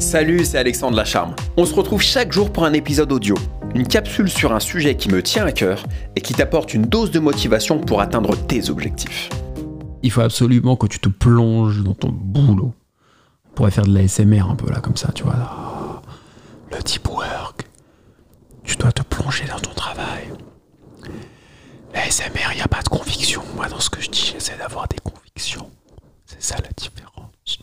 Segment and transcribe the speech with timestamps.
[0.00, 1.36] Salut, c'est Alexandre Lacharme.
[1.58, 3.34] On se retrouve chaque jour pour un épisode audio,
[3.74, 5.84] une capsule sur un sujet qui me tient à cœur
[6.16, 9.28] et qui t'apporte une dose de motivation pour atteindre tes objectifs.
[10.02, 12.72] Il faut absolument que tu te plonges dans ton boulot.
[13.50, 16.02] On pourrait faire de l'ASMR un peu là, comme ça, tu vois.
[16.72, 17.68] Le deep work.
[18.64, 20.30] Tu dois te plonger dans ton travail.
[21.92, 23.42] L'ASMR, il n'y a pas de conviction.
[23.54, 25.70] Moi, dans ce que je dis, j'essaie d'avoir des convictions.
[26.24, 27.60] C'est ça la différence.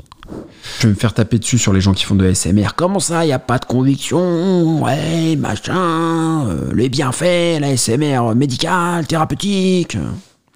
[0.77, 2.70] Je me faire taper dessus sur les gens qui font de l'ASMR.
[2.76, 6.48] Comment ça, il n'y a pas de conviction Ouais, machin.
[6.48, 9.98] euh, les bienfaits, l'ASMR médical, thérapeutique.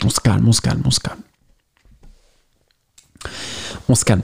[0.03, 1.20] On se calme, on se calme, on se calme.
[3.89, 4.23] On se calme.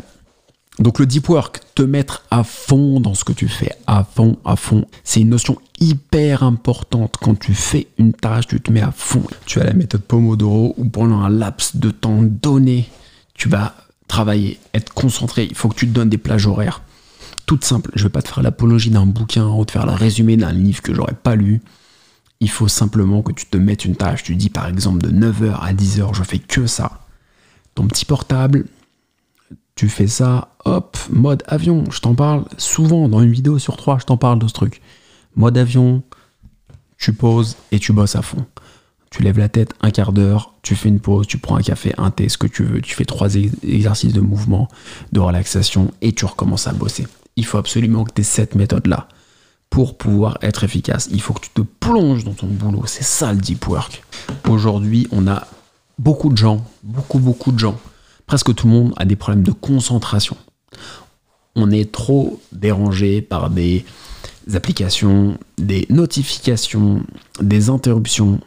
[0.80, 4.38] Donc le deep work, te mettre à fond dans ce que tu fais, à fond,
[4.46, 7.16] à fond, c'est une notion hyper importante.
[7.20, 9.24] Quand tu fais une tâche, tu te mets à fond.
[9.48, 12.88] Tu as la méthode Pomodoro où pendant un laps de temps donné,
[13.34, 13.74] tu vas
[14.08, 15.48] travailler, être concentré.
[15.50, 16.82] Il faut que tu te donnes des plages horaires.
[17.46, 17.92] Toutes simples.
[17.96, 20.52] Je ne vais pas te faire l'apologie d'un bouquin ou te faire le résumé d'un
[20.52, 21.62] livre que j'aurais pas lu.
[22.40, 24.24] Il faut simplement que tu te mettes une tâche.
[24.24, 27.00] Tu dis par exemple de 9h à 10h, je fais que ça.
[27.76, 28.66] Ton petit portable,
[29.76, 31.84] tu fais ça, hop, mode avion.
[31.92, 34.82] Je t'en parle souvent dans une vidéo sur trois, je t'en parle de ce truc.
[35.36, 36.04] Mode avion,
[36.98, 38.46] tu poses et tu bosses à fond.
[39.10, 41.94] Tu lèves la tête un quart d'heure, tu fais une pause, tu prends un café,
[41.98, 42.82] un thé, ce que tu veux.
[42.82, 44.68] Tu fais trois ex- exercices de mouvement,
[45.14, 47.08] de relaxation et tu recommences à bosser.
[47.36, 49.08] Il faut absolument que tu aies cette méthode-là
[49.70, 51.08] pour pouvoir être efficace.
[51.12, 52.84] Il faut que tu te plonges dans ton boulot.
[52.86, 54.04] C'est ça le deep work.
[54.50, 55.48] Aujourd'hui, on a
[56.00, 57.78] beaucoup de gens, beaucoup, beaucoup de gens,
[58.26, 60.36] presque tout le monde a des problèmes de concentration.
[61.56, 63.86] On est trop dérangé par des
[64.54, 67.04] applications, des notifications,
[67.42, 68.40] des interruptions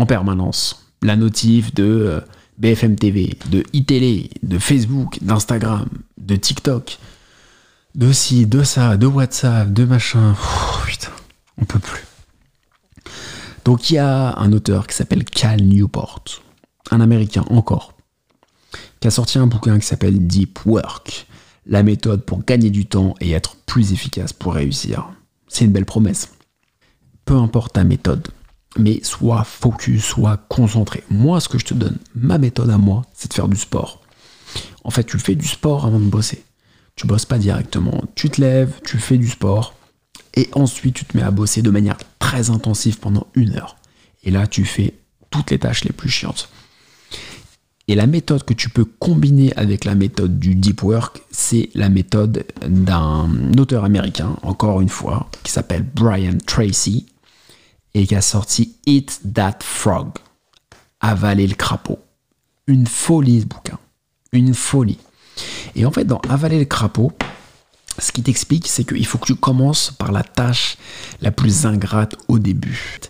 [0.00, 0.86] en permanence.
[1.02, 2.20] La notif de euh,
[2.58, 6.98] BFM TV, de iTélé, de Facebook, d'Instagram, de TikTok,
[7.94, 10.34] de ci, de ça, de WhatsApp, de machin.
[10.86, 11.12] Putain,
[11.58, 12.04] on peut plus.
[13.64, 16.24] Donc il y a un auteur qui s'appelle Cal Newport,
[16.90, 17.92] un Américain encore,
[19.00, 21.26] qui a sorti un bouquin qui s'appelle Deep Work,
[21.66, 25.10] la méthode pour gagner du temps et être plus efficace pour réussir.
[25.46, 26.30] C'est une belle promesse.
[27.26, 28.28] Peu importe ta méthode,
[28.78, 31.02] mais sois focus, sois concentré.
[31.10, 34.02] Moi, ce que je te donne, ma méthode à moi, c'est de faire du sport.
[34.84, 36.44] En fait, tu fais du sport avant de bosser.
[36.96, 38.02] Tu bosses pas directement.
[38.14, 39.74] Tu te lèves, tu fais du sport,
[40.34, 43.76] et ensuite tu te mets à bosser de manière très intensive pendant une heure.
[44.22, 44.94] Et là, tu fais
[45.30, 46.48] toutes les tâches les plus chiantes.
[47.88, 51.88] Et la méthode que tu peux combiner avec la méthode du deep work, c'est la
[51.88, 57.06] méthode d'un auteur américain, encore une fois, qui s'appelle Brian Tracy,
[57.94, 60.10] et qui a sorti Eat That Frog,
[61.00, 61.98] Avaler le crapaud.
[62.66, 63.78] Une folie ce bouquin.
[64.32, 64.98] Une folie.
[65.74, 67.12] Et en fait, dans Avaler le crapaud,
[67.98, 70.76] ce qui t'explique, c'est qu'il faut que tu commences par la tâche
[71.20, 73.00] la plus ingrate au début.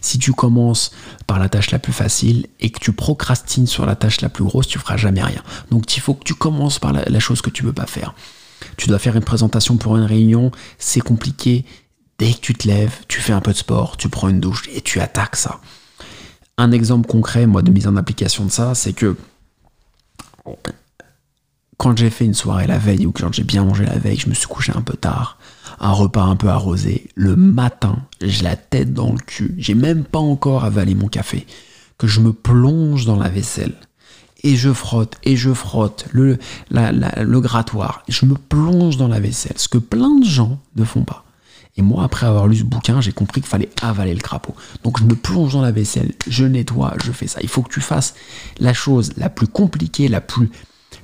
[0.00, 0.90] Si tu commences
[1.26, 4.44] par la tâche la plus facile et que tu procrastines sur la tâche la plus
[4.44, 5.42] grosse, tu feras jamais rien.
[5.70, 8.14] Donc il faut que tu commences par la, la chose que tu veux pas faire.
[8.76, 11.64] Tu dois faire une présentation pour une réunion, c'est compliqué.
[12.20, 14.68] Dès que tu te lèves, tu fais un peu de sport, tu prends une douche
[14.74, 15.58] et tu attaques ça.
[16.58, 19.16] Un exemple concret, moi, de mise en application de ça, c'est que
[21.78, 24.28] quand j'ai fait une soirée la veille ou quand j'ai bien mangé la veille, je
[24.28, 25.38] me suis couché un peu tard,
[25.78, 30.04] un repas un peu arrosé, le matin, j'ai la tête dans le cul, j'ai même
[30.04, 31.46] pas encore avalé mon café,
[31.96, 33.76] que je me plonge dans la vaisselle
[34.42, 36.36] et je frotte et je frotte le,
[36.70, 41.04] le grattoir, je me plonge dans la vaisselle, ce que plein de gens ne font
[41.04, 41.24] pas.
[41.76, 44.54] Et moi, après avoir lu ce bouquin, j'ai compris qu'il fallait avaler le crapaud.
[44.82, 47.40] Donc je me plonge dans la vaisselle, je nettoie, je fais ça.
[47.42, 48.14] Il faut que tu fasses
[48.58, 50.50] la chose la plus compliquée, la plus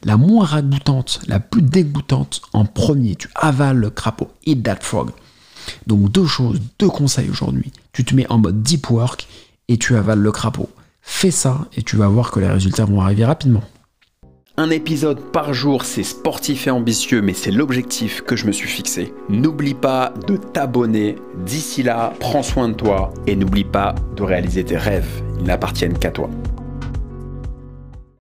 [0.05, 3.17] la moins ragoûtante, la plus dégoûtante en premier.
[3.17, 4.31] Tu avales le crapaud.
[4.45, 5.11] Eat that frog.
[5.87, 7.73] Donc deux choses, deux conseils aujourd'hui.
[7.93, 9.27] Tu te mets en mode deep work
[9.69, 10.71] et tu avales le crapaud.
[11.03, 13.63] Fais ça et tu vas voir que les résultats vont arriver rapidement.
[14.59, 18.69] Un épisode par jour, c'est sportif et ambitieux, mais c'est l'objectif que je me suis
[18.69, 19.13] fixé.
[19.29, 21.17] N'oublie pas de t'abonner.
[21.45, 25.23] D'ici là, prends soin de toi et n'oublie pas de réaliser tes rêves.
[25.39, 26.31] Ils n'appartiennent qu'à toi.